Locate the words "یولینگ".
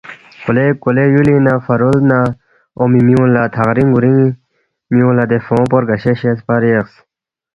1.13-1.41